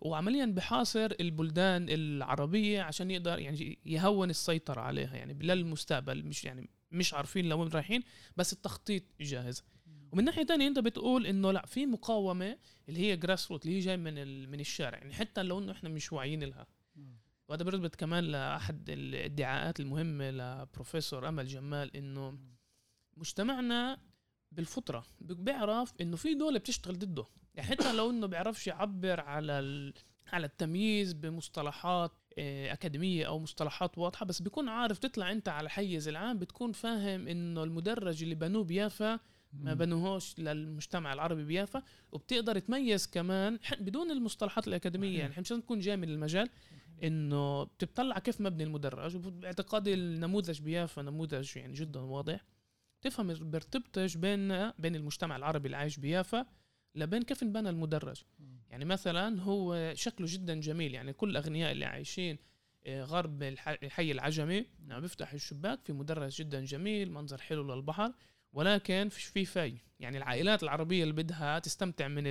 [0.00, 7.14] وعمليا بحاصر البلدان العربية عشان يقدر يعني يهون السيطرة عليها يعني للمستقبل مش يعني مش
[7.14, 8.02] عارفين لوين رايحين
[8.36, 9.64] بس التخطيط جاهز.
[10.12, 13.96] ومن ناحية تانية أنت بتقول إنه لا في مقاومة اللي هي grassroot اللي هي جاي
[13.96, 16.66] من من الشارع يعني حتى لو إنه إحنا مش واعيين لها.
[17.50, 22.38] وهذا بيرتبط كمان لأحد الادعاءات المهمه لبروفيسور أمل جمال إنه
[23.16, 23.98] مجتمعنا
[24.52, 27.26] بالفطرة بيعرف إنه في دولة بتشتغل ضده.
[27.54, 29.92] يعني حتى لو إنه بيعرفش يعبر على
[30.32, 36.08] على التمييز بمصطلحات آه، أكاديمية أو مصطلحات واضحة بس بيكون عارف تطلع أنت على حيز
[36.08, 39.20] العام بتكون فاهم إنه المدرج اللي بنوه بيافا
[39.52, 41.82] ما بنوهوش للمجتمع العربي بيافا
[42.12, 46.48] وبتقدر تميز كمان بدون المصطلحات الأكاديمية يعني مش لازم تكون جاي من المجال
[47.02, 52.44] إنه بتطلع كيف مبني المدرج وباعتقادي النموذج بيافا نموذج يعني جدا واضح.
[53.02, 56.46] تفهم بيرتبطش بين بين المجتمع العربي اللي عايش بيافا
[56.94, 58.22] لبين كيف انبنى المدرج.
[58.70, 62.38] يعني مثلا هو شكله جدا جميل يعني كل الاغنياء اللي عايشين
[62.86, 68.12] آه، غرب الحي العجمي يعني بيفتح الشباك في مدرج جدا جميل منظر حلو للبحر
[68.52, 72.24] ولكن فيش في في يعني العائلات العربية اللي بدها تستمتع من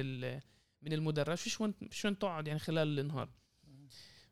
[0.81, 3.29] من المدرج فيش وين فيش وين تقعد يعني خلال النهار.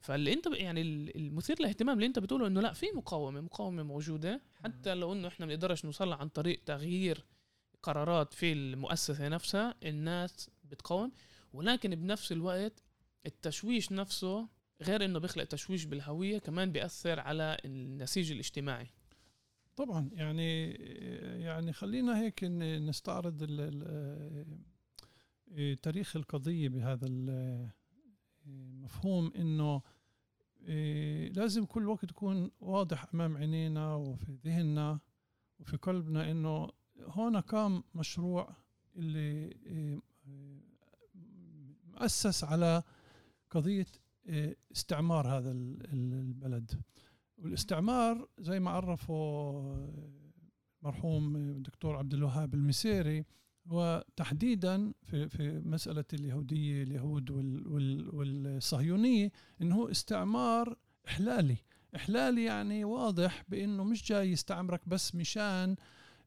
[0.07, 0.81] فاللي انت يعني
[1.15, 4.41] المثير للاهتمام اللي انت بتقوله انه لا في مقاومة مقاومة موجودة.
[4.63, 7.25] حتى لو انه إحنا ما نقدرش نوصل عن طريق تغيير
[7.83, 11.11] قرارات في المؤسسة نفسها الناس بتقاوم.
[11.53, 12.83] ولكن بنفس الوقت
[13.25, 14.47] التشويش نفسه
[14.81, 18.87] غير انه بيخلق تشويش بالهوية كمان بيأثر على النسيج الاجتماعي.
[19.75, 20.71] طبعا يعني
[21.43, 23.37] يعني خلينا هيك نستعرض
[25.81, 27.07] تاريخ القضية بهذا
[28.47, 29.81] المفهوم إنه
[31.35, 34.99] لازم كل وقت يكون واضح أمام عينينا وفي ذهننا
[35.59, 38.55] وفي قلبنا إنه هون قام مشروع
[38.95, 39.53] اللي
[41.83, 42.83] مؤسس على
[43.49, 43.85] قضية
[44.71, 46.71] استعمار هذا البلد.
[47.37, 49.13] والاستعمار زي ما عرفه
[50.81, 53.25] مرحوم الدكتور عبد الوهاب المسيري
[53.69, 57.31] وتحديدا في في مسألة اليهودية اليهود
[58.13, 60.75] والصهيونية إنه استعمار
[61.07, 61.57] إحلالي.
[61.95, 65.75] إحلالي يعني واضح بإنه مش جاي يستعمرك بس مشان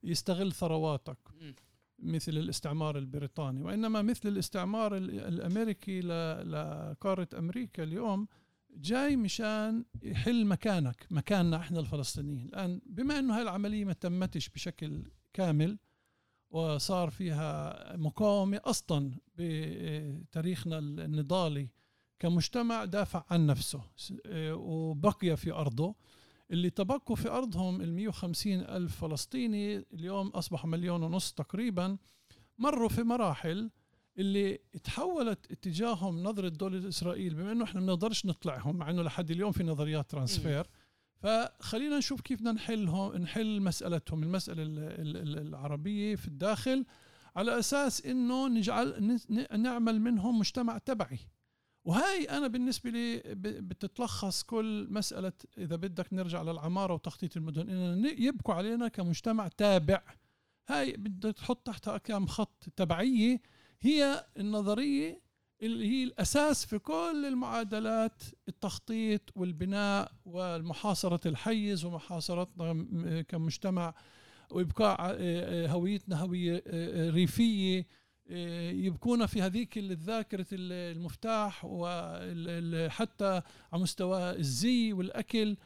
[0.03, 1.18] يستغل ثرواتك
[1.98, 3.62] مثل الاستعمار البريطاني.
[3.62, 8.26] وإنما مثل الاستعمار الأمريكي لقارة أمريكا اليوم
[8.76, 12.46] جاي مشان يحل مكانك مكاننا إحنا الفلسطينيين.
[12.46, 15.79] الآن بما إنه هاي العملية ما تمتش بشكل كامل
[16.51, 21.69] وصار فيها مقاومة أصلا بتاريخنا النضالي
[22.19, 23.83] كمجتمع دافع عن نفسه
[24.53, 25.95] وبقي في أرضه.
[26.51, 31.97] اللي تبقوا في أرضهم ال 150 ألف فلسطيني اليوم أصبحوا مليون ونص تقريبا
[32.59, 33.71] مروا في مراحل
[34.19, 39.31] اللي تحولت اتجاههم نظرة دولة إسرائيل بما أنه إحنا ما بنقدرش نطلعهم مع أنه لحد
[39.31, 40.67] اليوم في نظريات ترانسفير.
[41.20, 44.22] فخلينا نشوف كيف بدنا نحلهم نحل مسألتهم.
[44.22, 44.62] المسألة
[45.42, 46.87] العربية في الداخل
[47.37, 49.18] على أساس أنه نجعل
[49.59, 51.18] نعمل منهم مجتمع تبعي.
[51.85, 53.22] وهاي أنا بالنسبة لي
[53.61, 60.02] بتتلخص كل مسألة إذا بدك نرجع للعمارة وتخطيط المدن ان يبقوا علينا كمجتمع تابع.
[60.68, 63.40] هاي بدك تحط تحتها كم خط تبعية
[63.80, 65.20] هي النظرية
[65.62, 73.94] اللي هي الأساس في كل المعادلات التخطيط والبناء والمحاصرة الحيز ومحاصرتنا كمجتمع
[74.51, 75.16] وإبقاء
[75.70, 76.62] هويتنا هوية
[77.11, 77.87] ريفية
[78.70, 83.42] يبقون في هذيك الذاكرة المفتاح وحتى
[83.73, 85.57] على مستوى الزي والأكل.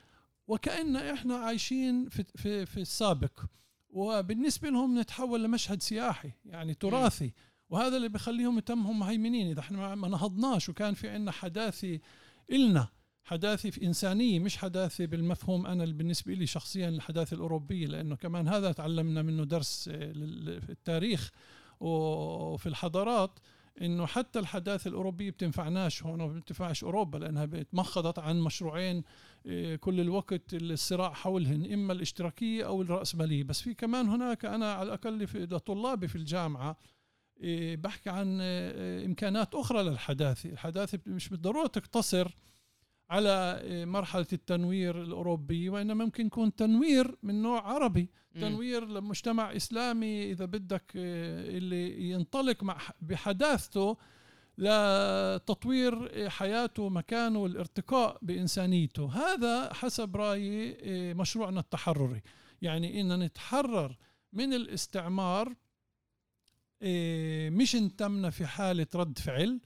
[0.49, 3.41] وكأن إحنا عايشين في, السابق.
[3.91, 7.33] وبالنسبة لهم نتحول لمشهد سياحي يعني تراثي.
[7.71, 9.51] وهذا اللي بخليهم يتمهم مهيمنين.
[9.51, 12.01] إذا إحنا ما نهضناش وكان في عندنا حداثي
[12.53, 12.89] إلنا
[13.25, 18.49] حداثي في إنسانية مش حداثي بالمفهوم أنا اللي بالنسبة لي شخصيا الحداثة الأوروبية لأنه كمان
[18.49, 21.31] هذا تعلمنا منه درس في التاريخ
[21.81, 23.39] وفي الحضارات
[23.83, 29.03] إنه حتى الحداثة الأوروبية بتنفعناش هون وما بتنفعش أوروبا لأنها اتمخضت عن مشروعين
[29.47, 33.45] إيه، كل الوقت الصراع حولهن إما الاشتراكية أو الرأسمالية.
[33.45, 36.77] بس في كمان هناك أنا على الأقل في لطلابي في الجامعة
[37.77, 40.51] بحكي عن إيه، إمكانات أخرى للحداثة.
[40.51, 42.37] الحداثة مش بالضرورة تقتصر
[43.11, 50.45] على مرحلة التنوير الأوروبي وإنما ممكن يكون تنوير من نوع عربي تنوير لمجتمع إسلامي إذا
[50.45, 53.97] بدك آه، اللي ينطلق مع بحداثته
[54.59, 59.07] لتطوير حياته مكانه والارتقاء بإنسانيته.
[59.13, 62.23] هذا حسب رأيي آه، مشروعنا التحرري.
[62.63, 63.97] يعني إن نتحرر
[64.33, 65.57] من الاستعمار إيه،
[67.51, 69.61] مش انتمنا في حالة رد فعل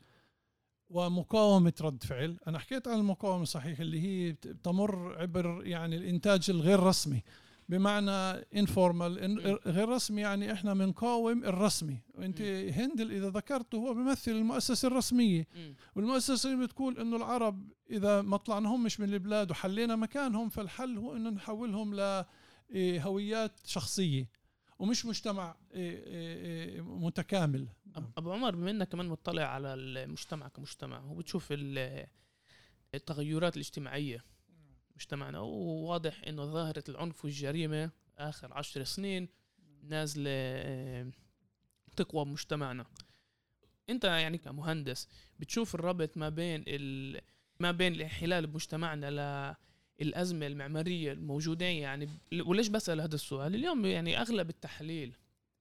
[0.90, 2.38] ومقاومة رد فعل.
[2.46, 7.22] أنا حكيت عن المقاومة صحيح اللي هي تمر عبر يعني الإنتاج الغير رسمي.
[7.68, 8.10] بمعنى
[8.56, 11.98] انفورمال غير رسمي يعني إحنا بنقاوم الرسمي.
[12.14, 12.40] وانت
[12.72, 15.46] هندل إذا ذكرته هو بيمثل المؤسسة الرسمية.
[15.96, 21.30] والمؤسسة بتقول إنه العرب إذا ما طلعناهم مش من البلاد وحلينا مكانهم فالحل هو إنه
[21.30, 21.94] نحولهم
[22.74, 24.28] لهويات شخصية.
[24.78, 27.68] ومش مجتمع إيه، إيه، إيه، متكامل.
[28.16, 31.54] أبو عمر بما إنك كمان مطلع على المجتمع كمجتمع وبتشوف
[32.94, 34.24] التغيرات الاجتماعية
[34.96, 39.28] مجتمعنا وواضح إنه ظاهرة العنف والجريمة آخر عشر سنين
[39.82, 41.12] نازلة
[41.96, 42.86] تقوى بمجتمعنا
[43.90, 47.20] أنت يعني كمهندس بتشوف الربط ما بين ال...
[47.60, 49.56] ما بين الانحلال بمجتمعنا
[50.00, 52.08] الأزمة المعمارية الموجودة يعني
[52.46, 55.12] وليش بسأل هذا السؤال؟ اليوم يعني أغلب التحليل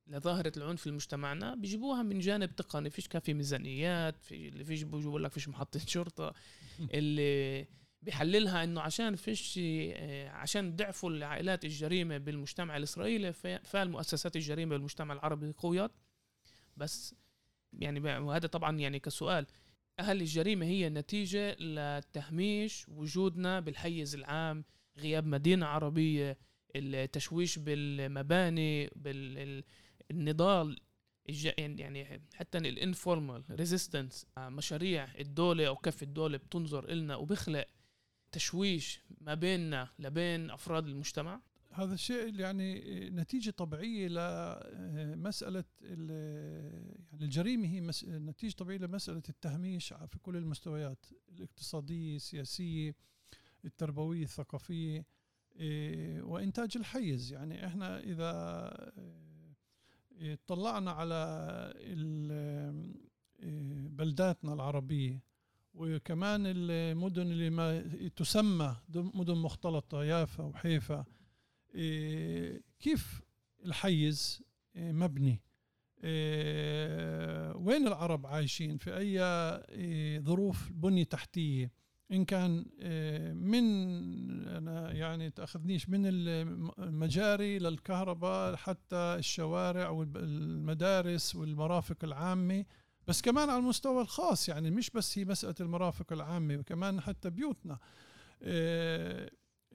[0.08, 5.24] لظاهرة العنف في مجتمعنا بيجيبوها من جانب تقني فيش كافي ميزانيات في اللي فيش بيقول
[5.24, 6.34] لك فيش محطة شرطة
[6.94, 7.68] اللي
[8.02, 15.52] بيحللها إنه عشان فيش آه، عشان ضعفوا العائلات الجريمة بالمجتمع الإسرائيلي فالمؤسسات الجريمة بالمجتمع العربي
[15.58, 15.92] قويات.
[16.78, 17.16] بس
[17.74, 19.46] يعني وهذا طبعا يعني كسؤال.
[20.00, 24.64] هل الجريمة هي نتيجة لتهميش وجودنا بالحيز العام
[24.98, 26.38] غياب مدينة عربية
[26.76, 28.90] التشويش بالمباني
[30.10, 30.80] بالنضال
[31.56, 37.66] يعني حتى ال informal resistance مشاريع الدولة أو كف الدولة بتنظر إلنا وبخلق
[38.32, 41.42] تشويش ما بيننا لبين أفراد المجتمع.
[41.78, 47.82] هذا الشيء يعني نتيجة طبيعية لمسألة يعني الجريمة هي
[48.20, 52.96] نتيجة طبيعية لمسألة التهميش في كل المستويات الاقتصادية السياسية
[53.66, 55.06] التربوية الثقافية
[55.56, 57.32] إيه، وإنتاج الحيز.
[57.34, 58.92] يعني إحنا إذا
[60.20, 61.74] إيه، طلعنا على
[63.90, 65.24] بلداتنا العربية
[65.74, 67.82] وكمان المدن اللي ما
[68.16, 71.06] تسمى مدن مختلطة يافا وحيفا
[72.80, 73.22] كيف
[73.66, 74.42] الحيز
[74.76, 75.42] إيه، مبني؟
[76.04, 81.72] إيه، وين العرب عايشين؟ في أي ظروف بنية تحتية؟
[82.12, 82.66] إن كان
[83.36, 83.64] من
[84.48, 86.02] أنا يعني تأخذنيش من
[86.80, 92.66] المجاري للكهرباء حتى الشوارع والمدارس والمرافق العامة
[93.08, 97.80] بس كمان على المستوى الخاص يعني مش بس هي مسألة المرافق العامة وكمان حتى بيوتنا.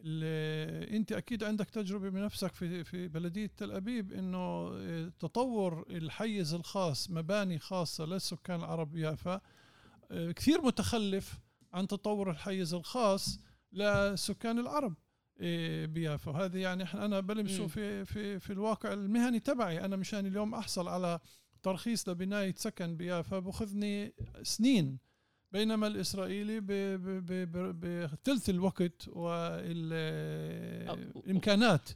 [0.05, 7.11] انت أكيد عندك تجربة بنفسك في في بلدية تل أبيب انه آه، تطور الحيز الخاص
[7.11, 9.41] مباني خاصة للسكان العرب يافا
[10.11, 11.39] آه، كثير متخلف
[11.73, 13.39] عن تطور الحيز الخاص
[13.73, 14.95] لسكان العرب
[15.41, 19.85] آه، بيافا وهذه يعني إحنا أنا بلمسه في في في الواقع المهني تبعي.
[19.85, 21.21] أنا مشان اليوم أحصل على
[21.63, 24.99] ترخيص لبناية سكن بيافا باخذني سنين
[25.53, 26.61] بينما الإسرائيلي
[27.73, 30.03] بثلث الوقت والإمكانات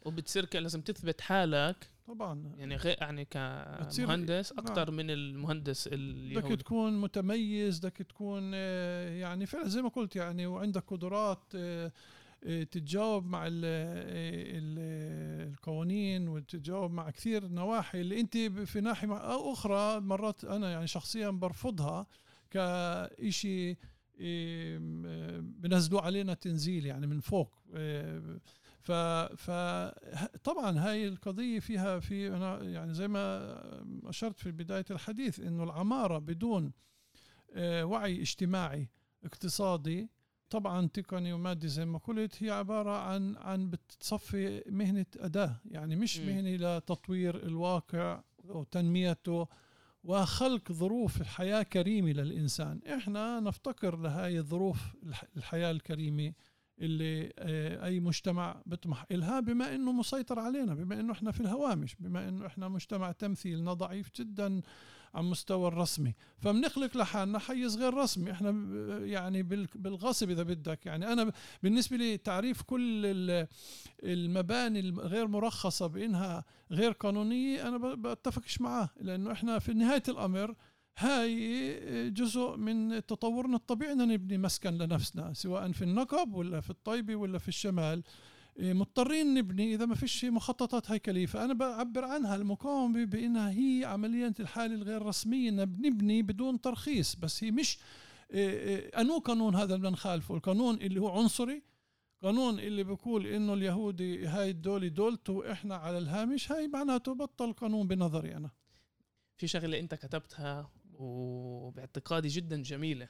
[0.05, 1.97] وبتصير لازم تثبت حالك.
[2.07, 2.53] طبعا.
[2.59, 4.97] يعني غير يعني كمهندس أكثر نعم.
[4.97, 6.49] من المهندس اليهودي.
[6.49, 11.93] بدك تكون متميز بدك تكون آه، يعني فعلا زي ما قلت يعني وعندك قدرات آه،
[12.45, 13.45] آه، تتجاوب مع
[15.53, 19.09] القوانين وتتجاوب مع كثير نواحي اللي أنت في ناحية
[19.53, 22.07] أخرى مرات أنا يعني شخصيا برفضها.
[22.57, 23.77] كإشي
[25.39, 27.55] بنزلوا علينا تنزيل يعني من فوق.
[28.81, 28.93] ف
[29.37, 33.21] فطبعا هاي القضية فيها في أنا يعني زي ما
[34.05, 36.73] أشرت في بداية الحديث إنه العمارة بدون
[37.55, 38.89] آه، وعي اجتماعي
[39.25, 40.09] اقتصادي
[40.51, 45.61] طبعا تقني ومادي زي ما قلت هي عبارة عن عن بتصفي مهنة أداة.
[45.65, 49.49] يعني مش مهنة لتطوير الواقع وتنميته
[50.07, 52.81] وخلق ظروف الحياة كريمة للإنسان.
[52.95, 54.79] إحنا نفتقر لهاي الظروف
[55.37, 56.33] الحياة الكريمة
[56.79, 61.95] اللي آه، أي مجتمع بيطمح إلها بما أنه مسيطر علينا بما أنه إحنا في الهوامش
[62.01, 64.61] بما أنه إحنا مجتمع تمثيلنا ضعيف جدا
[65.15, 66.15] على المستوى الرسمي.
[66.39, 68.31] فبنخلق لحالنا حيز غير رسمي.
[68.31, 68.51] إحنا
[69.07, 69.43] يعني
[69.75, 70.87] بالغصب إذا بدك.
[70.87, 71.33] يعني أنا
[71.63, 73.03] بالنسبة لي تعريف كل
[74.03, 78.89] المباني الغير مرخصة بإنها غير قانونية أنا بتفقش معاه.
[79.01, 80.55] لأنه إحنا في نهاية الأمر
[80.99, 87.17] هاي جزء من تطورنا الطبيعي ان نبني مسكن لنفسنا سواء في النقب ولا في الطيبة
[87.17, 88.03] ولا في الشمال.
[88.59, 94.75] مضطرين نبني إذا ما فيش مخططات هيكليه فانا بعبر عنها المقاومة بإنها هي عمليا الحالة
[94.75, 97.17] الغير رسمية نبني بدون ترخيص.
[97.17, 97.79] بس هي مش
[98.31, 101.63] إيه، إيه، أنو قانون هذا اللي بنخالفه؟ القانون اللي هو عنصري
[102.23, 106.53] قانون اللي بيقول إنه اليهودي هاي الدولة دولته وإحنا على الهامش.
[106.53, 108.51] هاي معناته بطل قانون بنظري أنا.
[109.37, 113.09] في شغلة أنت كتبتها وباعتقادي جدا جميلة.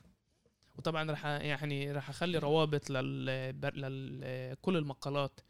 [0.79, 5.41] وطبعا راح يعني راح أخلي روابط لل كل المقالات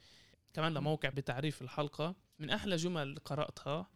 [0.54, 2.16] كمان لموقع بتعريف الحلقة.
[2.38, 3.90] من أحلى جمل قرأتها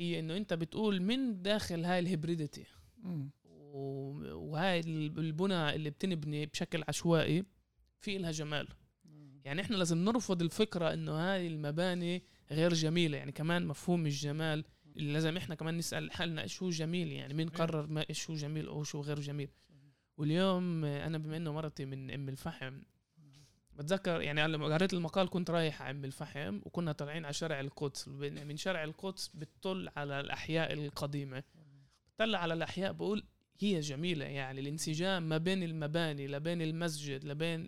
[0.00, 2.64] هي إنه أنت بتقول من داخل هاي الهبريديتي.
[3.74, 7.44] وهاي البنى اللي بتنبني بشكل عشوائي
[8.00, 8.68] في إلها جمال.
[9.44, 13.18] يعني إحنا لازم نرفض الفكرة إنه هاي المباني غير جميلة.
[13.18, 14.64] يعني كمان مفهوم الجمال.
[14.94, 17.12] لازم إحنا كمان نسأل حالنا هو جميل.
[17.12, 19.48] يعني مين قرر ما هو جميل أو شو غير جميل.
[20.16, 22.80] واليوم أنا بما إنه مرتي من أم الفحم
[23.78, 28.08] بتذكر يعني لما قريت المقال كنت رايح على أم الفحم وكنا طالعين على شارع القدس.
[28.08, 31.42] من شارع القدس بتطل على الأحياء القديمة.
[32.14, 33.24] بطلع على الأحياء بقول
[33.58, 37.60] هي جميلة يعني الانسجام ما بين المباني لبين المسجد لبين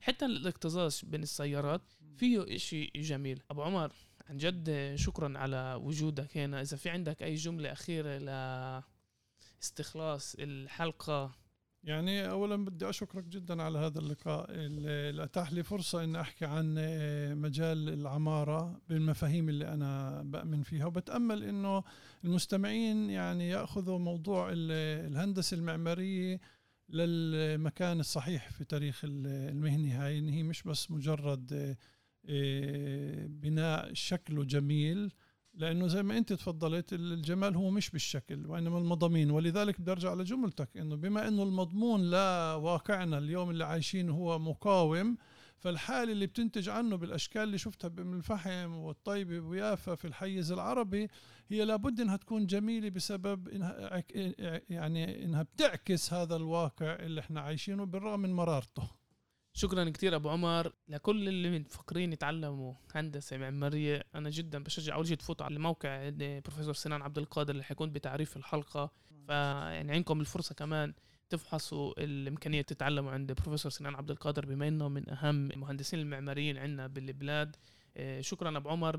[0.00, 1.82] حتى الاكتظاظ بين السيارات
[2.16, 3.42] فيه إشي جميل.
[3.50, 3.92] أبو عمر
[4.28, 6.60] عن جد شكرا على وجودك هنا.
[6.60, 8.18] إذا في عندك أي جملة أخيرة
[9.60, 11.46] لاستخلاص الحلقة.
[11.84, 14.46] يعني اولا بدي أشكرك جدا على هذا اللقاء.
[14.50, 16.74] اللي أتاح لي فرصة إن أحكي عن
[17.40, 20.86] مجال العمارة بالمفاهيم اللي أنا بأمن فيها.
[20.86, 21.82] وبتأمل إنه
[22.24, 26.40] المستمعين يعني يأخذوا موضوع الهندسة المعمارية
[26.88, 30.18] للمكان الصحيح في تاريخ المهنة هاي.
[30.18, 31.76] إن هي مش بس مجرد
[33.28, 35.12] بناء شكله جميل
[35.56, 39.30] لأنه زي ما أنت تفضلت الجمال هو مش بالشكل وإنما المضامين.
[39.30, 45.16] ولذلك بدي أرجع لجملتك إنه بما إنه المضمون لواقعنا اليوم اللي عايشين هو مقاوم
[45.58, 51.08] فالحالة اللي بتنتج عنه بالأشكال اللي شفتها بأم الفحم والطيبة ويافا في الحيز العربي
[51.48, 54.02] هي لابد إنها تكون جميلة بسبب إنها
[54.70, 58.95] يعني إنها بتعكس هذا الواقع اللي إحنا عايشينه بالرغم من مرارته.
[59.56, 60.72] شكرا كثير أبو عمر.
[60.88, 66.74] لكل اللي مفكرين يتعلموا هندسة معماريه أنا جدا بشجع أول شيء تفوتوا على موقع بروفيسور
[66.74, 68.90] سنان عبد القادر اللي حيكون بتعريف الحلقة.
[69.26, 70.94] فيعني عندكم الفرصة كمان
[71.30, 76.86] تفحصوا الإمكانية تتعلموا عند بروفيسور سنان عبد القادر بما إنه من أهم المهندسين المعماريين عندنا
[76.86, 77.56] بالبلاد.
[77.96, 78.96] آه، شكرا أبو عمر.